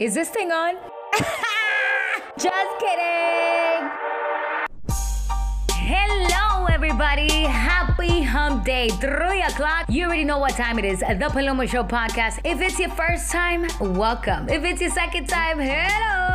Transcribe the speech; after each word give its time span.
Is 0.00 0.12
this 0.12 0.28
thing 0.28 0.50
on? 0.50 0.74
Just 2.36 2.78
kidding. 2.80 3.90
Hello, 5.70 6.66
everybody. 6.66 7.44
Happy 7.44 8.20
hump 8.22 8.64
day. 8.64 8.88
Three 8.88 9.42
o'clock. 9.42 9.84
You 9.88 10.06
already 10.06 10.24
know 10.24 10.38
what 10.38 10.54
time 10.54 10.80
it 10.80 10.84
is. 10.84 10.98
The 10.98 11.30
Paloma 11.30 11.68
Show 11.68 11.84
podcast. 11.84 12.40
If 12.42 12.60
it's 12.60 12.80
your 12.80 12.90
first 12.90 13.30
time, 13.30 13.68
welcome. 13.78 14.48
If 14.48 14.64
it's 14.64 14.80
your 14.80 14.90
second 14.90 15.28
time, 15.28 15.60
hello. 15.60 16.34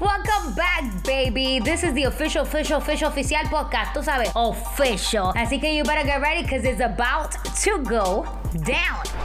Welcome 0.00 0.54
back, 0.54 1.04
baby. 1.04 1.60
This 1.60 1.84
is 1.84 1.94
the 1.94 2.04
official, 2.04 2.42
official, 2.42 2.78
official, 2.78 3.10
oficial 3.10 3.44
podcast. 3.44 3.92
Tú 3.94 4.02
sabes, 4.02 4.32
official. 4.34 5.32
Así 5.36 5.60
que 5.60 5.72
you 5.72 5.84
better 5.84 6.04
get 6.04 6.20
ready 6.20 6.42
because 6.42 6.64
it's 6.64 6.80
about 6.80 7.32
to 7.62 7.78
go 7.84 8.26
down. 8.64 9.19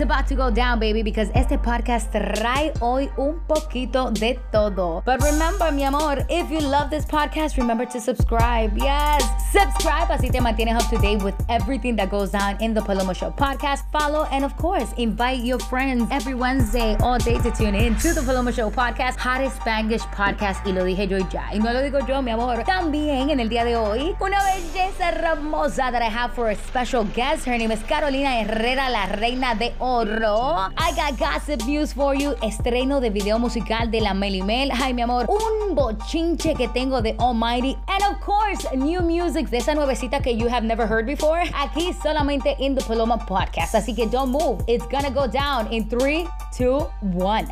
It's 0.00 0.06
about 0.06 0.26
to 0.26 0.34
go 0.34 0.50
down, 0.50 0.78
baby, 0.78 1.02
because 1.02 1.28
este 1.34 1.58
podcast 1.58 2.10
trae 2.10 2.72
hoy 2.80 3.10
un 3.18 3.38
poquito 3.46 4.10
de 4.10 4.38
todo. 4.50 5.02
But 5.04 5.22
remember, 5.22 5.70
mi 5.70 5.84
amor, 5.84 6.24
if 6.30 6.50
you 6.50 6.60
love 6.60 6.88
this 6.88 7.04
podcast, 7.04 7.58
remember 7.58 7.84
to 7.84 8.00
subscribe. 8.00 8.72
Yes, 8.78 9.22
subscribe 9.52 10.08
así 10.08 10.30
te 10.30 10.40
mantienes 10.40 10.76
up 10.76 10.88
to 10.88 10.96
date 10.96 11.22
with 11.22 11.34
everything 11.50 11.96
that 11.96 12.08
goes 12.08 12.30
down 12.30 12.56
in 12.62 12.72
the 12.72 12.80
Paloma 12.80 13.12
Show 13.12 13.30
podcast. 13.30 13.82
Follow 13.92 14.24
and, 14.32 14.42
of 14.42 14.56
course, 14.56 14.90
invite 14.96 15.44
your 15.44 15.58
friends 15.58 16.08
every 16.10 16.32
Wednesday 16.32 16.96
all 17.02 17.18
day 17.18 17.38
to 17.38 17.50
tune 17.50 17.74
in 17.74 17.94
to 17.96 18.14
the 18.14 18.22
Paloma 18.22 18.52
Show 18.52 18.70
podcast, 18.70 19.16
hottest 19.16 19.60
Spanglish 19.60 20.06
podcast. 20.14 20.64
Y 20.64 20.72
lo 20.72 20.84
dije 20.84 21.10
yo 21.10 21.18
ya. 21.28 21.50
Y 21.52 21.58
no 21.58 21.74
lo 21.74 21.82
digo 21.82 21.98
yo, 22.08 22.22
mi 22.22 22.30
amor. 22.30 22.64
También 22.64 23.28
en 23.28 23.40
el 23.40 23.50
día 23.50 23.64
de 23.64 23.76
hoy, 23.76 24.16
una 24.18 24.38
belleza 24.44 25.10
hermosa 25.10 25.92
that 25.92 26.00
I 26.00 26.08
have 26.08 26.32
for 26.32 26.48
a 26.48 26.54
special 26.54 27.04
guest. 27.04 27.44
Her 27.44 27.58
name 27.58 27.70
is 27.70 27.82
Carolina 27.82 28.40
Herrera, 28.40 28.88
la 28.88 29.04
reina 29.04 29.54
de 29.54 29.74
I 29.90 30.92
got 30.94 31.18
gossip 31.18 31.66
news 31.66 31.92
for 31.92 32.14
you. 32.14 32.34
Estreno 32.42 33.00
de 33.00 33.10
video 33.10 33.40
musical 33.40 33.90
de 33.90 34.00
la 34.00 34.14
Melimel. 34.14 34.70
Ay, 34.72 34.94
mi 34.94 35.02
amor, 35.02 35.26
un 35.28 35.74
bochinche 35.74 36.54
que 36.54 36.68
tengo 36.68 37.02
de 37.02 37.16
Almighty. 37.18 37.76
And 37.88 38.02
of 38.04 38.20
course, 38.20 38.64
new 38.76 39.00
music 39.02 39.50
de 39.50 39.58
esa 39.58 39.74
nuevecita 39.74 40.22
que 40.22 40.32
you 40.32 40.46
have 40.48 40.62
never 40.62 40.86
heard 40.86 41.06
before. 41.06 41.42
Aquí 41.54 41.92
solamente 41.92 42.54
in 42.60 42.76
the 42.76 42.84
Paloma 42.84 43.18
Podcast. 43.18 43.74
Así 43.74 43.92
que 43.94 44.06
don't 44.06 44.30
move. 44.30 44.62
It's 44.68 44.86
gonna 44.86 45.10
go 45.10 45.26
down 45.26 45.66
in 45.72 45.88
3, 45.88 46.24
2, 46.56 46.86
1. 47.00 47.48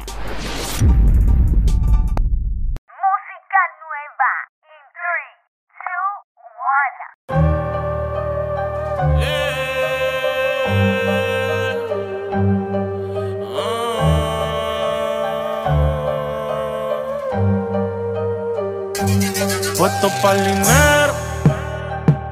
Puesto 19.79 20.11
para 20.21 20.35
el 20.35 20.45
dinero, 20.45 21.13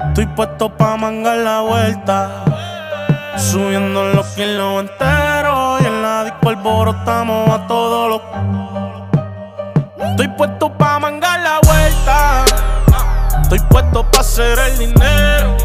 estoy 0.08 0.26
puesto 0.26 0.68
pa' 0.68 0.96
mangar 0.96 1.36
la 1.36 1.60
vuelta. 1.60 2.44
Subiendo 3.36 4.02
los 4.02 4.26
kilos 4.34 4.80
enteros 4.80 5.80
y 5.80 5.86
en 5.86 6.02
la 6.02 6.24
disco 6.24 6.48
alborotamos 6.48 7.48
a 7.50 7.64
todos 7.68 8.08
los. 8.10 8.20
Estoy 10.10 10.26
puesto 10.26 10.72
pa' 10.76 10.98
mangar 10.98 11.38
la 11.38 11.60
vuelta. 11.60 12.44
Estoy 13.42 13.60
puesto 13.70 14.10
pa' 14.10 14.20
hacer 14.20 14.58
el 14.58 14.78
dinero. 14.78 15.56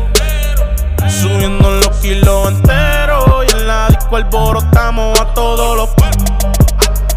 Subiendo 1.09 1.71
los 1.71 1.89
kilos 1.97 2.47
enteros 2.49 3.45
y 3.47 3.52
en 3.57 3.67
la 3.67 3.87
disco 3.87 4.17
alborotamos 4.17 5.19
a 5.19 5.33
todos 5.33 5.77
los. 5.77 5.89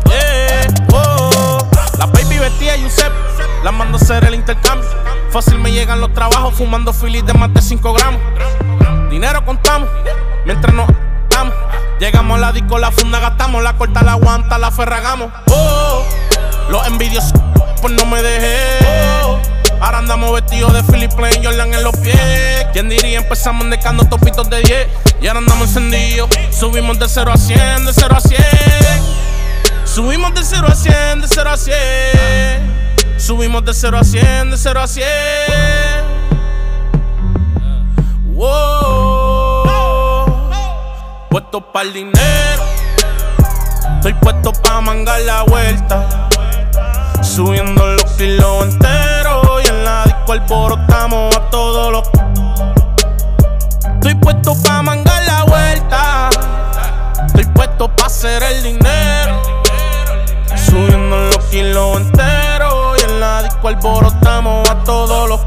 Yeah, 0.07 0.67
oh. 0.95 1.59
La 1.99 2.07
baby 2.07 2.39
vestía 2.39 2.77
Yusef, 2.77 3.13
la 3.65 3.73
mando 3.73 3.97
a 3.97 4.01
hacer 4.01 4.23
el 4.27 4.35
intercambio. 4.35 4.87
Fácil 5.31 5.59
me 5.59 5.73
llegan 5.73 5.99
los 5.99 6.13
trabajos 6.13 6.55
fumando 6.55 6.93
filis 6.93 7.25
de 7.25 7.33
más 7.33 7.53
de 7.55 7.63
5 7.63 7.95
gramos. 7.95 8.21
Dinero 9.11 9.43
contamos, 9.47 9.89
mientras 10.45 10.75
nos 10.75 10.87
damos. 11.31 11.55
Llegamos 11.99 12.37
a 12.37 12.41
la 12.41 12.53
disco, 12.53 12.79
la 12.79 12.93
funda 12.93 13.21
gastamos, 13.21 13.63
la 13.63 13.73
corta, 13.73 14.03
la 14.03 14.13
aguanta, 14.13 14.59
la 14.59 14.71
ferragamos. 14.71 15.33
Oh, 15.51 16.05
los 16.69 16.87
envidiosos, 16.87 17.33
pues 17.81 17.95
no 17.95 18.05
me 18.05 18.23
dejé. 18.23 19.41
Ahora 19.81 19.99
andamos 19.99 20.33
vestidos 20.35 20.75
de 20.75 20.83
Philip 20.83 21.13
Plain, 21.15 21.43
Jordan 21.43 21.73
en 21.73 21.83
los 21.85 21.97
pies. 21.97 22.67
¿Quién 22.75 22.91
diría? 22.91 23.19
Empezamos 23.19 23.69
dejando 23.71 24.05
topitos 24.05 24.49
de 24.51 24.61
10 24.61 24.89
y 25.23 25.27
ahora 25.27 25.39
andamos 25.39 25.69
encendidos. 25.69 26.29
Subimos 26.51 26.99
de 26.99 27.09
0 27.09 27.33
a 27.33 27.37
100, 27.39 27.87
de 27.87 27.93
0 27.95 28.15
a 28.15 28.21
100. 28.21 28.41
Subimos 29.87 30.35
de 30.35 30.45
0 30.45 30.67
a 30.71 30.75
100, 30.75 31.23
de 31.23 31.29
0 31.29 31.51
a 31.51 31.57
100. 31.57 32.94
Subimos 33.25 33.65
de 33.65 33.73
0 33.73 33.97
a 33.97 34.05
100, 34.05 34.51
de 34.51 34.59
0 34.59 34.81
a 34.83 34.87
100. 34.87 35.07
Wow. 38.35 39.65
Puesto 41.31 41.73
para 41.73 41.87
el 41.87 41.95
dinero. 41.95 42.63
Estoy 43.97 44.13
puesto 44.21 44.53
pa' 44.53 44.83
mangar 44.83 45.23
la 45.23 45.41
vuelta. 45.45 46.29
Subiendo 47.23 47.95
los 47.95 48.05
kilos 48.13 48.65
enteros. 48.65 49.65
Y 49.65 49.69
en 49.69 49.85
la 49.85 50.05
disco 50.05 50.33
alborotamos 50.33 51.35
a 51.35 51.49
todos 51.49 51.93
los. 51.93 52.07
Estoy 53.95 54.17
puesto 54.17 54.55
pa' 54.65 54.83
mangar 54.83 55.25
la 55.25 55.45
vuelta. 55.45 56.29
Estoy 57.29 57.47
puesto 57.55 57.89
pa' 57.89 58.05
hacer 58.05 58.43
el 58.43 58.63
dinero. 58.63 59.41
Subiendo 60.67 61.17
los 61.31 61.39
kilos 61.47 62.03
enteros. 62.03 62.54
Disco 63.55 63.69
alborotamos 63.69 64.69
a 64.69 64.83
todos 64.83 65.29
los. 65.29 65.41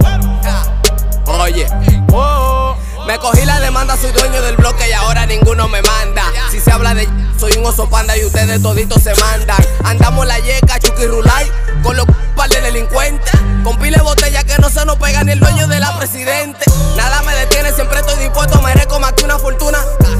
Oye, 1.39 1.67
Oh. 2.13 2.75
me 3.05 3.17
cogí 3.19 3.45
la 3.45 3.59
demanda, 3.59 3.97
soy 3.97 4.11
dueño 4.11 4.41
del 4.41 4.55
bloque 4.55 4.87
y 4.89 4.93
ahora 4.93 5.25
ninguno 5.25 5.67
me 5.67 5.81
manda. 5.81 6.23
Si 6.49 6.59
se 6.61 6.71
habla 6.71 6.93
de 6.93 7.07
soy 7.37 7.51
un 7.57 7.65
oso 7.65 7.89
panda 7.89 8.17
y 8.17 8.23
ustedes 8.23 8.61
toditos 8.61 9.03
se 9.03 9.13
mandan. 9.15 9.57
Andamos 9.83 10.25
la 10.25 10.39
yeca, 10.39 10.79
chuki 10.79 11.05
rulay, 11.05 11.51
con 11.83 11.95
los 11.95 12.05
par 12.35 12.49
de 12.49 12.61
delincuentes. 12.61 13.31
Con 13.63 13.77
pile 13.77 13.99
botella 14.01 14.43
que 14.43 14.57
no 14.59 14.69
se 14.69 14.85
nos 14.85 14.97
pega 14.97 15.23
ni 15.23 15.33
el 15.33 15.39
dueño 15.39 15.67
de 15.67 15.79
la 15.79 15.97
presidente. 15.97 16.65
Nada 16.95 17.21
me 17.23 17.35
detiene, 17.35 17.71
siempre 17.73 17.99
estoy 17.99 18.17
dispuesto, 18.19 18.61
merezco 18.61 18.99
más 18.99 19.13
que 19.13 19.25
una 19.25 19.37
fortuna. 19.37 19.79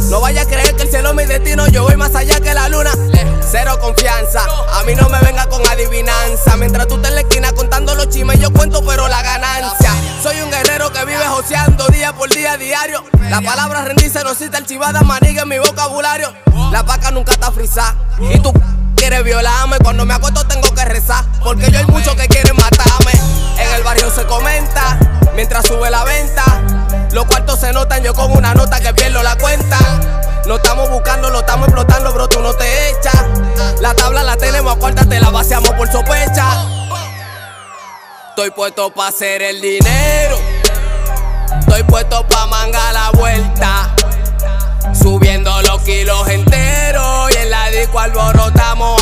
No 0.10 0.20
vaya 0.20 0.42
a 0.42 0.46
creer 0.46 0.76
que 0.76 0.84
el 0.84 0.90
cielo 0.90 1.10
es 1.10 1.16
mi 1.16 1.26
destino, 1.26 1.68
yo 1.68 1.84
voy 1.84 1.96
más 1.96 2.16
allá 2.16 2.40
que 2.40 2.54
la 2.54 2.70
luna. 2.70 2.92
Cero 3.50 3.78
confianza, 3.80 4.42
a 4.74 4.84
mí 4.84 4.96
no 4.96 5.08
me 5.10 5.20
venga 5.20 5.48
con 5.48 5.66
adivinanza. 5.68 6.58
Mientras 6.58 6.88
tú 6.88 6.96
estás 6.96 7.10
en 7.10 7.16
la 7.16 7.22
esquina 7.22 7.52
contando 7.54 7.96
los 7.96 8.10
chismes, 8.10 8.40
yo 8.40 8.52
cuento 8.52 8.84
pero 8.86 9.08
la 9.08 9.22
ganancia. 9.22 9.94
Soy 10.22 10.42
un 10.42 10.52
guerrero 10.52 10.92
que 10.92 11.06
vive 11.06 11.26
joseando 11.26 11.88
día 11.88 12.14
por 12.14 12.30
día 12.30 12.58
diario. 12.58 13.04
La 13.30 13.42
palabra 13.42 13.84
rendirse 13.84 14.24
no 14.24 14.36
cita 14.36 14.58
archivada, 14.58 15.02
maniga 15.02 15.44
en 15.44 15.50
mi 15.50 15.60
vocabulario. 15.60 16.34
La 16.72 16.84
vaca 16.84 17.12
nunca 17.12 17.32
está 17.32 17.52
frisada. 17.52 17.96
Y 18.20 18.40
tú 18.40 18.52
quieres 18.98 19.24
violarme, 19.24 19.78
cuando 19.80 20.06
me 20.06 20.14
acuesto 20.14 20.46
tengo 20.46 20.74
que 20.74 20.84
rezar. 20.84 21.24
Porque 21.42 21.72
yo 21.72 21.80
hay 21.80 21.86
muchos 21.86 22.16
que 22.16 22.28
quieren 22.28 22.56
matarme. 22.58 23.14
En 23.58 23.74
el 23.74 23.84
barrio 23.84 24.12
se 24.12 24.26
comenta, 24.26 25.00
mientras 25.34 25.66
sube 25.66 25.90
la 25.90 26.04
venta. 26.04 26.44
Los 27.12 27.26
cuartos 27.26 27.62
se 27.62 27.72
notan, 27.72 28.04
yo 28.04 28.14
con 28.14 28.32
una 28.32 28.54
nota 28.54 28.82
que 28.82 28.94
pierdo 28.94 29.24
la 29.24 29.38
cuenta. 29.38 29.78
No 30.46 30.56
estamos 30.58 30.90
buscando, 30.90 31.30
lo 31.30 31.40
estamos 31.40 31.68
explotando, 31.68 32.12
bro, 32.12 32.28
tú 32.28 32.42
no 32.42 32.54
te 32.54 32.90
echas. 32.90 33.26
La 33.80 33.94
tabla 33.94 34.24
la 34.24 34.36
tenemos, 34.36 34.76
acuérdate, 34.76 35.20
la 35.20 35.30
vaciamos 35.30 35.72
por 35.72 35.90
sospecha. 35.90 36.66
Estoy 38.30 38.52
puesto 38.52 38.94
pa' 38.94 39.08
hacer 39.08 39.42
el 39.42 39.62
dinero. 39.62 40.38
Estoy 41.60 41.84
puesto 41.84 42.28
pa' 42.28 42.46
manga 42.48 42.94
la 42.94 43.10
vuelta. 43.12 43.96
Subiendo 44.94 45.62
los 45.64 45.82
kilos 45.82 46.28
en 46.30 46.46
disco 47.78 48.00
alborotamos 48.00 49.00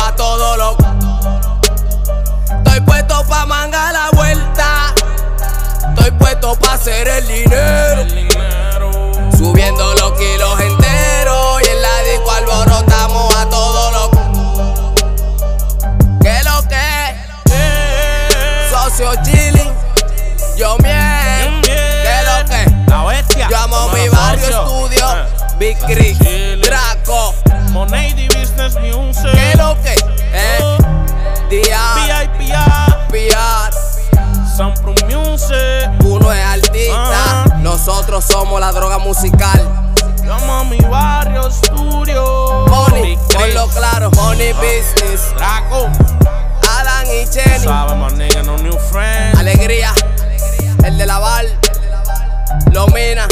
musical. 39.06 39.94
Llamo 40.24 40.52
a 40.52 40.64
mi 40.64 40.78
barrio 40.78 41.46
estudio. 41.46 42.66
Money, 42.66 43.16
ponlo 43.32 43.68
claro, 43.68 44.10
money 44.16 44.52
business. 44.54 45.32
Draco. 45.36 45.88
Alan 46.76 47.06
y 47.06 47.24
Jenny. 47.32 47.64
Sabe, 47.64 47.94
my 47.94 48.10
nigga, 48.16 48.42
no 48.42 48.56
new 48.58 48.76
friends. 48.90 49.38
Alegría, 49.38 49.92
el 50.84 50.98
de 50.98 51.06
la 51.06 51.18
Val, 51.20 51.46
Lomina. 52.72 53.28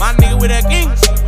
My 0.00 0.14
nigga 0.16 0.40
with 0.40 0.50
the 0.50 0.66
kings. 0.68 1.21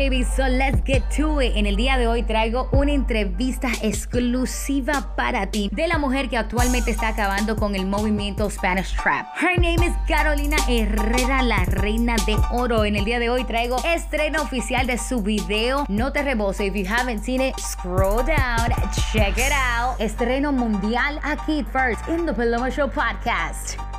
Baby, 0.00 0.24
so 0.24 0.48
let's 0.48 0.80
get 0.86 1.02
to 1.10 1.42
it. 1.42 1.54
En 1.56 1.66
el 1.66 1.76
día 1.76 1.98
de 1.98 2.06
hoy 2.06 2.22
traigo 2.22 2.70
una 2.72 2.92
entrevista 2.92 3.68
exclusiva 3.82 5.14
para 5.14 5.50
ti 5.50 5.68
de 5.72 5.88
la 5.88 5.98
mujer 5.98 6.30
que 6.30 6.38
actualmente 6.38 6.90
está 6.90 7.08
acabando 7.08 7.54
con 7.54 7.74
el 7.74 7.84
movimiento 7.84 8.48
Spanish 8.48 8.96
Trap. 8.96 9.26
Her 9.36 9.58
name 9.60 9.84
is 9.84 9.92
Carolina 10.08 10.56
Herrera, 10.66 11.42
la 11.42 11.66
reina 11.66 12.16
de 12.24 12.34
oro. 12.50 12.86
En 12.86 12.96
el 12.96 13.04
día 13.04 13.18
de 13.18 13.28
hoy 13.28 13.44
traigo 13.44 13.76
estreno 13.84 14.40
oficial 14.40 14.86
de 14.86 14.96
su 14.96 15.20
video. 15.20 15.84
No 15.88 16.12
te 16.12 16.22
rebose. 16.22 16.64
If 16.64 16.74
you 16.74 16.86
haven't 16.86 17.22
seen 17.22 17.42
it, 17.42 17.54
scroll 17.58 18.24
down, 18.24 18.70
check 19.12 19.36
it 19.36 19.52
out. 19.52 20.00
Estreno 20.00 20.50
mundial 20.50 21.20
aquí 21.22 21.62
first 21.72 22.08
in 22.08 22.24
the 22.24 22.32
Paloma 22.32 22.70
Show 22.70 22.88
podcast. 22.88 23.89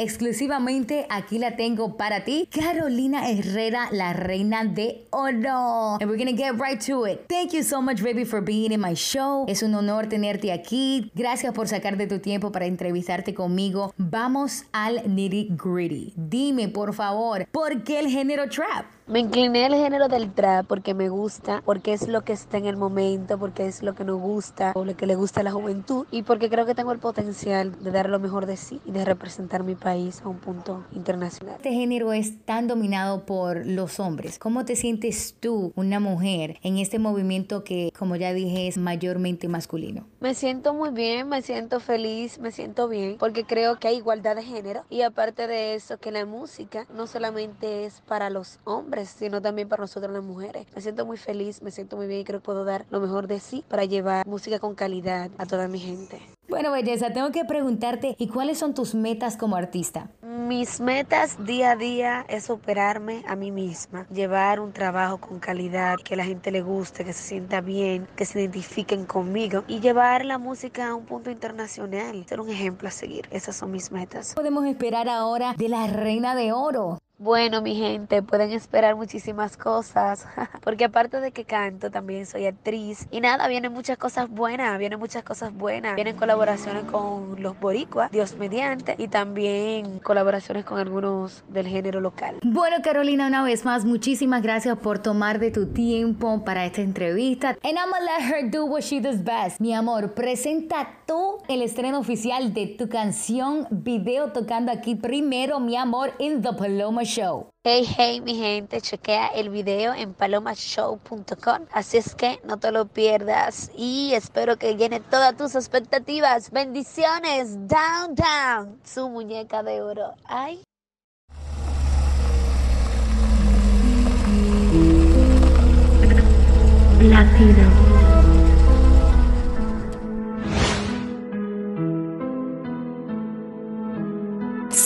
Exclusivamente 0.00 1.06
aquí 1.10 1.40
la 1.40 1.56
tengo 1.56 1.96
para 1.96 2.22
ti, 2.22 2.48
Carolina 2.52 3.28
Herrera, 3.28 3.88
la 3.90 4.12
reina 4.12 4.64
de 4.64 5.04
oro. 5.10 5.98
And 6.00 6.08
we're 6.08 6.16
gonna 6.16 6.30
get 6.30 6.52
right 6.52 6.80
to 6.86 7.04
it. 7.04 7.26
Thank 7.28 7.52
you 7.52 7.64
so 7.64 7.82
much, 7.82 8.00
baby, 8.00 8.24
for 8.24 8.40
being 8.40 8.70
in 8.70 8.80
my 8.80 8.94
show. 8.94 9.44
Es 9.48 9.64
un 9.64 9.74
honor 9.74 10.08
tenerte 10.08 10.52
aquí. 10.52 11.10
Gracias 11.16 11.52
por 11.52 11.66
sacar 11.66 11.96
de 11.96 12.06
tu 12.06 12.20
tiempo 12.20 12.52
para 12.52 12.66
entrevistarte 12.66 13.34
conmigo. 13.34 13.92
Vamos 13.96 14.66
al 14.70 15.02
nitty 15.12 15.48
gritty. 15.56 16.12
Dime, 16.14 16.68
por 16.68 16.94
favor, 16.94 17.48
¿por 17.50 17.82
qué 17.82 17.98
el 17.98 18.08
género 18.08 18.48
trap? 18.48 18.97
Me 19.08 19.20
incliné 19.20 19.64
al 19.64 19.74
género 19.74 20.08
del 20.08 20.30
trap 20.34 20.66
porque 20.66 20.92
me 20.92 21.08
gusta, 21.08 21.62
porque 21.64 21.94
es 21.94 22.08
lo 22.08 22.24
que 22.24 22.34
está 22.34 22.58
en 22.58 22.66
el 22.66 22.76
momento, 22.76 23.38
porque 23.38 23.66
es 23.66 23.82
lo 23.82 23.94
que 23.94 24.04
nos 24.04 24.20
gusta, 24.20 24.72
o 24.74 24.84
lo 24.84 24.94
que 24.98 25.06
le 25.06 25.14
gusta 25.14 25.40
a 25.40 25.44
la 25.44 25.50
juventud 25.50 26.06
y 26.10 26.24
porque 26.24 26.50
creo 26.50 26.66
que 26.66 26.74
tengo 26.74 26.92
el 26.92 26.98
potencial 26.98 27.72
de 27.82 27.90
dar 27.90 28.10
lo 28.10 28.18
mejor 28.18 28.44
de 28.44 28.58
sí 28.58 28.82
y 28.84 28.90
de 28.90 29.06
representar 29.06 29.64
mi 29.64 29.76
país 29.76 30.20
a 30.22 30.28
un 30.28 30.36
punto 30.36 30.84
internacional. 30.92 31.54
Este 31.56 31.72
género 31.72 32.12
es 32.12 32.44
tan 32.44 32.66
dominado 32.66 33.24
por 33.24 33.64
los 33.64 33.98
hombres. 33.98 34.38
¿Cómo 34.38 34.66
te 34.66 34.76
sientes 34.76 35.34
tú, 35.40 35.72
una 35.74 36.00
mujer, 36.00 36.58
en 36.62 36.76
este 36.76 36.98
movimiento 36.98 37.64
que, 37.64 37.90
como 37.98 38.14
ya 38.14 38.34
dije, 38.34 38.68
es 38.68 38.76
mayormente 38.76 39.48
masculino? 39.48 40.06
Me 40.20 40.34
siento 40.34 40.74
muy 40.74 40.90
bien, 40.90 41.28
me 41.28 41.42
siento 41.42 41.78
feliz, 41.78 42.40
me 42.40 42.50
siento 42.50 42.88
bien, 42.88 43.18
porque 43.18 43.44
creo 43.44 43.78
que 43.78 43.86
hay 43.86 43.98
igualdad 43.98 44.34
de 44.34 44.42
género 44.42 44.84
y 44.90 45.02
aparte 45.02 45.46
de 45.46 45.76
eso, 45.76 45.98
que 45.98 46.10
la 46.10 46.26
música 46.26 46.86
no 46.92 47.06
solamente 47.06 47.84
es 47.84 48.00
para 48.00 48.28
los 48.28 48.58
hombres, 48.64 49.10
sino 49.10 49.40
también 49.40 49.68
para 49.68 49.82
nosotras 49.82 50.12
las 50.12 50.24
mujeres. 50.24 50.66
Me 50.74 50.82
siento 50.82 51.06
muy 51.06 51.18
feliz, 51.18 51.62
me 51.62 51.70
siento 51.70 51.96
muy 51.96 52.08
bien 52.08 52.22
y 52.22 52.24
creo 52.24 52.40
que 52.40 52.46
puedo 52.46 52.64
dar 52.64 52.84
lo 52.90 52.98
mejor 52.98 53.28
de 53.28 53.38
sí 53.38 53.64
para 53.68 53.84
llevar 53.84 54.26
música 54.26 54.58
con 54.58 54.74
calidad 54.74 55.30
a 55.38 55.46
toda 55.46 55.68
mi 55.68 55.78
gente. 55.78 56.20
Bueno, 56.48 56.72
belleza, 56.72 57.12
tengo 57.12 57.30
que 57.30 57.44
preguntarte, 57.44 58.16
¿y 58.18 58.28
cuáles 58.28 58.58
son 58.58 58.72
tus 58.72 58.94
metas 58.94 59.36
como 59.36 59.54
artista? 59.54 60.08
Mis 60.22 60.80
metas 60.80 61.44
día 61.44 61.72
a 61.72 61.76
día 61.76 62.24
es 62.26 62.44
superarme 62.44 63.22
a 63.28 63.36
mí 63.36 63.50
misma, 63.50 64.06
llevar 64.08 64.58
un 64.58 64.72
trabajo 64.72 65.18
con 65.18 65.40
calidad, 65.40 65.96
que 66.02 66.16
la 66.16 66.24
gente 66.24 66.50
le 66.50 66.62
guste, 66.62 67.04
que 67.04 67.12
se 67.12 67.22
sienta 67.22 67.60
bien, 67.60 68.08
que 68.16 68.24
se 68.24 68.40
identifiquen 68.40 69.04
conmigo 69.04 69.62
y 69.68 69.80
llevar 69.80 70.24
la 70.24 70.38
música 70.38 70.88
a 70.88 70.94
un 70.94 71.04
punto 71.04 71.30
internacional, 71.30 72.24
ser 72.26 72.40
un 72.40 72.48
ejemplo 72.48 72.88
a 72.88 72.92
seguir. 72.92 73.28
Esas 73.30 73.54
son 73.54 73.70
mis 73.70 73.92
metas. 73.92 74.34
Podemos 74.34 74.64
esperar 74.64 75.06
ahora 75.10 75.54
de 75.58 75.68
la 75.68 75.86
reina 75.86 76.34
de 76.34 76.52
oro. 76.52 76.98
Bueno, 77.20 77.62
mi 77.62 77.74
gente, 77.74 78.22
pueden 78.22 78.52
esperar 78.52 78.94
muchísimas 78.94 79.56
cosas, 79.56 80.24
porque 80.62 80.84
aparte 80.84 81.20
de 81.20 81.32
que 81.32 81.44
canto, 81.44 81.90
también 81.90 82.26
soy 82.26 82.46
actriz. 82.46 83.08
Y 83.10 83.20
nada, 83.20 83.48
vienen 83.48 83.72
muchas 83.72 83.98
cosas 83.98 84.30
buenas, 84.30 84.78
vienen 84.78 85.00
muchas 85.00 85.24
cosas 85.24 85.52
buenas. 85.52 85.96
Vienen 85.96 86.14
colaboraciones 86.14 86.84
con 86.84 87.42
los 87.42 87.58
boricuas, 87.58 88.12
Dios 88.12 88.36
mediante, 88.36 88.94
y 88.98 89.08
también 89.08 89.98
colaboraciones 89.98 90.64
con 90.64 90.78
algunos 90.78 91.42
del 91.48 91.66
género 91.66 92.00
local. 92.00 92.36
Bueno, 92.44 92.76
Carolina, 92.84 93.26
una 93.26 93.42
vez 93.42 93.64
más, 93.64 93.84
muchísimas 93.84 94.40
gracias 94.40 94.78
por 94.78 95.00
tomar 95.00 95.40
de 95.40 95.50
tu 95.50 95.72
tiempo 95.72 96.44
para 96.44 96.66
esta 96.66 96.82
entrevista. 96.82 97.56
And 97.64 97.78
I'm 97.78 97.90
gonna 97.90 98.04
let 98.04 98.32
her 98.32 98.48
do 98.48 98.64
what 98.64 98.82
she 98.82 99.00
does 99.00 99.24
best. 99.24 99.60
Mi 99.60 99.74
amor, 99.74 100.14
presenta 100.14 101.00
tú 101.04 101.38
el 101.48 101.62
estreno 101.62 101.98
oficial 101.98 102.54
de 102.54 102.68
tu 102.68 102.88
canción, 102.88 103.66
video 103.72 104.30
tocando 104.30 104.70
aquí 104.70 104.94
primero, 104.94 105.58
mi 105.58 105.74
amor, 105.74 106.12
in 106.20 106.42
the 106.42 106.52
Paloma 106.52 107.07
Show. 107.08 107.48
Hey, 107.64 107.86
hey, 107.96 108.20
mi 108.20 108.36
gente, 108.36 108.82
chequea 108.82 109.28
el 109.28 109.48
video 109.48 109.94
en 109.94 110.12
palomashow.com. 110.12 111.66
Así 111.72 111.96
es 111.96 112.14
que 112.14 112.38
no 112.44 112.58
te 112.58 112.70
lo 112.70 112.86
pierdas 112.86 113.70
y 113.74 114.12
espero 114.12 114.58
que 114.58 114.76
llene 114.76 115.00
todas 115.00 115.34
tus 115.36 115.54
expectativas. 115.54 116.50
Bendiciones, 116.50 117.66
down, 117.66 118.14
down, 118.14 118.78
su 118.84 119.08
muñeca 119.08 119.62
de 119.62 119.80
oro. 119.80 120.14
Ay. 120.26 120.62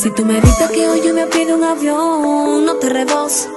Si 0.02 0.10
tú 0.10 0.24
me 0.24 0.40
viste 0.40 0.68
que 0.74 0.88
hoy 0.88 1.00
yo 1.06 1.14
me 1.14 1.26
pido 1.28 1.54
un 1.54 1.62
avión, 1.62 2.66
no 2.66 2.74
te 2.74 2.88
rebos. 2.88 3.48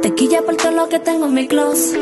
Te 0.00 0.14
quilla 0.14 0.40
por 0.40 0.56
todo 0.56 0.72
lo 0.72 0.88
que 0.88 0.98
tengo 1.00 1.26
en 1.26 1.34
mi 1.34 1.46
closet. 1.46 2.00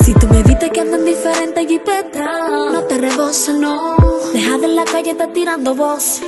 Si 0.00 0.12
tú 0.14 0.26
me 0.26 0.42
viste 0.42 0.68
que 0.70 0.80
andan 0.80 1.04
diferente 1.04 1.64
jipeta, 1.64 2.26
no 2.72 2.82
te 2.88 2.98
reboses, 2.98 3.54
no. 3.54 3.94
Deja 4.32 4.58
de 4.58 4.66
la 4.66 4.84
calle 4.84 5.12
estar 5.12 5.32
tirando 5.32 5.76
voz. 5.76 6.22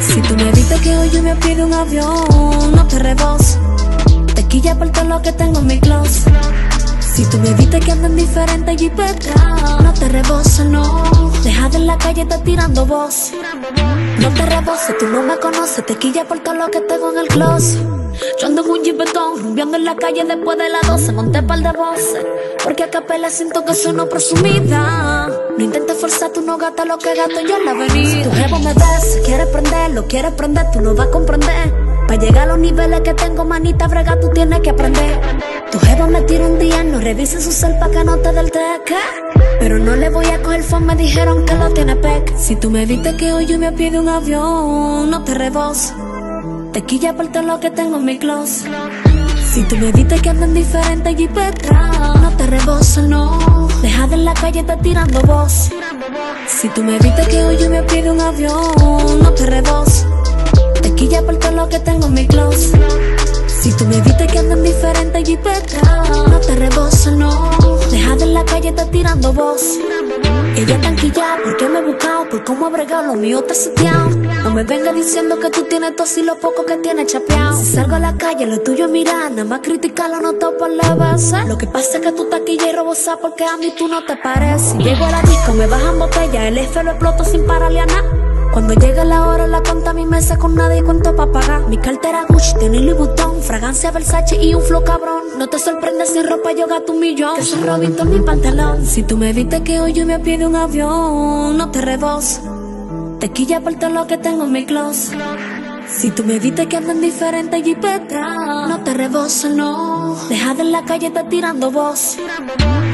Si 0.00 0.22
tú 0.22 0.34
me 0.36 0.50
viste 0.52 0.80
que 0.80 0.96
hoy 0.96 1.10
yo 1.10 1.22
me 1.22 1.36
pido 1.36 1.66
un 1.66 1.74
avión, 1.74 2.72
no 2.74 2.86
te 2.88 2.98
rebos. 2.98 3.58
Te 4.34 4.44
quilla 4.44 4.78
por 4.78 4.88
todo 4.92 5.04
lo 5.04 5.20
que 5.20 5.32
tengo 5.32 5.58
en 5.58 5.66
mi 5.66 5.80
closet. 5.80 6.32
Si 7.14 7.26
tú 7.26 7.36
me 7.40 7.52
viste 7.52 7.78
que 7.78 7.92
andan 7.92 8.16
diferente 8.16 8.74
jipeta, 8.74 9.34
no 9.82 9.92
te 9.92 10.08
reboses, 10.08 10.64
no. 10.64 11.30
Deja 11.44 11.68
de 11.68 11.80
la 11.80 11.98
calle 11.98 12.22
estar 12.22 12.42
tirando 12.42 12.86
voz. 12.86 13.32
No 14.20 14.28
te 14.34 14.44
reboses, 14.44 14.98
tú 14.98 15.06
no 15.06 15.22
me 15.22 15.38
conoces, 15.38 15.86
te 15.86 15.94
quilla 15.96 16.26
por 16.26 16.40
todo 16.40 16.54
lo 16.54 16.70
que 16.70 16.82
tengo 16.82 17.10
en 17.10 17.18
el 17.18 17.28
closet. 17.28 17.80
Yo 18.38 18.48
ando 18.48 18.62
en 18.62 18.70
un 18.70 18.84
jipetón, 18.84 19.42
rumbeando 19.42 19.78
en 19.78 19.84
la 19.86 19.96
calle 19.96 20.24
después 20.24 20.58
de 20.58 20.68
las 20.68 20.86
12, 20.86 21.12
monté 21.12 21.42
par 21.42 21.60
de 21.60 21.72
voces. 21.72 22.26
Porque 22.62 22.84
a 22.84 22.90
capela 22.90 23.30
siento 23.30 23.64
que 23.64 23.74
soy 23.74 23.94
no 23.94 24.10
presumida. 24.10 25.26
No 25.56 25.64
intentes 25.64 25.96
forzar, 25.96 26.30
tú 26.30 26.42
no 26.42 26.58
gastas 26.58 26.86
lo 26.86 26.98
que 26.98 27.14
gasto 27.14 27.40
yo 27.40 27.56
en 27.56 27.64
la 27.64 27.70
avenida. 27.70 28.24
Tu 28.24 28.30
jevo 28.30 28.58
me 28.58 28.74
ves, 28.74 29.20
quieres 29.24 29.46
prenderlo, 29.46 30.06
quieres 30.06 30.32
prender, 30.32 30.66
tú 30.70 30.80
no 30.82 30.94
vas 30.94 31.06
a 31.06 31.10
comprender. 31.10 31.89
Para 32.10 32.22
llegar 32.22 32.42
a 32.42 32.46
los 32.46 32.58
niveles 32.58 33.02
que 33.02 33.14
tengo, 33.14 33.44
manita 33.44 33.86
brega, 33.86 34.18
tú 34.18 34.30
tienes 34.30 34.58
que 34.62 34.70
aprender. 34.70 35.20
Tu 35.70 35.78
jevo 35.78 36.08
me 36.08 36.20
tira 36.22 36.44
un 36.44 36.58
día, 36.58 36.82
no 36.82 36.98
revise 36.98 37.40
su 37.40 37.52
cel 37.52 37.78
pa' 37.78 37.88
que 37.88 38.02
no 38.02 38.16
te 38.16 38.32
del 38.32 38.50
teca. 38.50 38.98
Pero 39.60 39.78
no 39.78 39.94
le 39.94 40.10
voy 40.10 40.26
a 40.26 40.42
coger 40.42 40.64
phone, 40.64 40.86
me 40.86 40.96
dijeron 40.96 41.44
que 41.44 41.54
lo 41.54 41.70
tiene 41.70 41.94
pec. 41.94 42.36
Si 42.36 42.56
tú 42.56 42.68
me 42.68 42.84
viste 42.84 43.16
que 43.16 43.32
hoy 43.32 43.46
yo 43.46 43.60
me 43.60 43.70
pido 43.70 44.02
un 44.02 44.08
avión, 44.08 45.08
no 45.08 45.22
te 45.22 45.34
reboses. 45.34 45.94
Te 46.72 46.82
quilla 46.82 47.14
por 47.14 47.28
todo 47.28 47.44
lo 47.44 47.60
que 47.60 47.70
tengo 47.70 47.98
en 47.98 48.04
mi 48.04 48.18
closet. 48.18 48.68
Si 49.48 49.62
tú 49.62 49.76
me 49.76 49.92
viste 49.92 50.20
que 50.20 50.30
andan 50.30 50.52
diferente 50.52 51.14
jipeta, 51.14 52.14
no 52.20 52.30
te 52.36 52.44
reboses, 52.48 53.04
no. 53.04 53.68
Deja 53.82 54.08
de 54.08 54.16
en 54.16 54.24
la 54.24 54.34
calle 54.34 54.58
estar 54.58 54.82
tirando 54.82 55.20
voz. 55.20 55.70
Si 56.48 56.68
tú 56.70 56.82
me 56.82 56.98
viste 56.98 57.22
que 57.28 57.44
hoy 57.44 57.56
yo 57.56 57.70
me 57.70 57.84
pido 57.84 58.12
un 58.12 58.20
avión, 58.20 59.22
no 59.22 59.32
te 59.32 59.46
reboses. 59.46 60.06
Te 61.00 61.06
quilla 61.06 61.22
por 61.22 61.36
todo 61.38 61.52
lo 61.52 61.66
que 61.66 61.78
tengo 61.78 62.08
en 62.08 62.12
mi 62.12 62.26
closet. 62.26 62.78
Si 63.46 63.72
tú 63.72 63.86
me 63.86 64.02
viste 64.02 64.26
que 64.26 64.38
andan 64.38 64.62
diferente 64.62 65.24
jipeta, 65.24 65.80
no 66.28 66.38
te 66.40 66.54
reboses, 66.54 67.14
no. 67.14 67.30
Deja 67.90 68.16
de 68.16 68.26
la 68.26 68.44
calle 68.44 68.68
estar 68.68 68.86
tirando 68.90 69.32
voz. 69.32 69.78
Ella 70.54 70.74
está 70.74 70.88
enquillada 70.88 71.38
porque 71.42 71.68
me 71.70 71.78
he 71.78 71.82
buscado, 71.86 72.28
por 72.28 72.44
cómo 72.44 72.68
he 72.68 72.70
bregado, 72.72 73.06
lo 73.06 73.14
mío 73.14 73.38
está 73.38 73.54
seteado. 73.54 74.10
No 74.10 74.50
me 74.50 74.62
venga 74.64 74.92
diciendo 74.92 75.38
que 75.38 75.48
tú 75.48 75.62
tienes 75.62 75.96
todo 75.96 76.06
y 76.18 76.22
lo 76.22 76.36
poco 76.36 76.66
que 76.66 76.76
tienes 76.76 77.06
chapeado. 77.06 77.56
Si 77.56 77.64
salgo 77.64 77.94
a 77.94 77.98
la 77.98 78.18
calle, 78.18 78.44
lo 78.44 78.60
tuyo 78.60 78.84
es 78.94 79.04
nada 79.04 79.42
más 79.44 79.60
criticarlo, 79.60 80.20
no 80.20 80.34
topo 80.34 80.68
la 80.68 80.94
base. 80.96 81.46
Lo 81.46 81.56
que 81.56 81.66
pasa 81.66 81.96
es 81.96 82.02
que 82.02 82.12
tú 82.12 82.28
taquilla 82.28 82.68
y 82.68 82.76
robosas 82.76 83.16
porque 83.22 83.44
a 83.46 83.56
mí 83.56 83.72
tú 83.78 83.88
no 83.88 84.04
te 84.04 84.18
pareces. 84.18 84.76
Llego 84.76 85.06
a 85.06 85.10
la 85.12 85.22
disco, 85.22 85.54
me 85.54 85.66
bajan 85.66 85.98
botella, 85.98 86.46
el 86.46 86.58
F 86.58 86.84
lo 86.84 86.90
exploto 86.90 87.24
sin 87.24 87.46
nada. 87.46 88.19
Cuando 88.52 88.74
llega 88.74 89.04
la 89.04 89.28
hora, 89.28 89.46
la 89.46 89.62
cuenta 89.62 89.90
a 89.90 89.94
mi 89.94 90.06
mesa 90.06 90.36
con 90.36 90.56
nadie 90.56 90.82
cuento 90.82 91.14
pa' 91.14 91.30
pagar. 91.30 91.68
Mi 91.68 91.78
cartera 91.78 92.24
Gucci, 92.28 92.54
tiene 92.58 92.80
Louis 92.80 92.98
Vuitton, 92.98 93.40
fragancia 93.42 93.92
Versace 93.92 94.42
y 94.42 94.54
un 94.54 94.62
flow 94.62 94.82
cabrón. 94.82 95.22
No 95.38 95.46
te 95.46 95.58
sorprendas 95.58 96.08
si 96.08 96.22
ropa 96.22 96.50
yo 96.52 96.66
gasto 96.66 96.92
un 96.92 97.00
millón. 97.00 97.36
Que 97.36 97.42
soy 97.42 97.62
Robin 97.62 97.94
en 97.96 98.10
mi 98.10 98.20
pantalón. 98.20 98.84
Si 98.84 99.04
tú 99.04 99.16
me 99.16 99.32
viste 99.32 99.62
que 99.62 99.80
hoy 99.80 99.92
yo 99.92 100.04
me 100.04 100.18
pie 100.18 100.38
de 100.38 100.46
un 100.48 100.56
avión, 100.56 101.56
no 101.56 101.70
te 101.70 101.80
rebos. 101.80 102.40
Te 103.20 103.30
quilla 103.30 103.60
por 103.60 103.74
todo 103.74 103.90
lo 103.90 104.06
que 104.08 104.18
tengo 104.18 104.44
en 104.44 104.52
mi 104.52 104.66
closet. 104.66 105.16
Si 105.88 106.10
tú 106.10 106.24
me 106.24 106.38
viste 106.38 106.66
que 106.66 106.76
ando 106.76 106.92
en 106.92 107.00
diferente 107.00 107.62
jipeta, 107.62 108.34
no 108.68 108.80
te 108.82 108.94
rebos, 108.94 109.44
no. 109.44 110.16
Deja 110.28 110.54
de 110.54 110.62
en 110.62 110.72
la 110.72 110.84
calle, 110.84 111.08
está 111.08 111.28
tirando 111.28 111.70
voz. 111.70 112.16